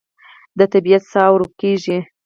د 0.57 0.59
طبیعت 0.73 1.03
ساه 1.11 1.29
ورو 1.31 1.47
کېږي 1.61 1.97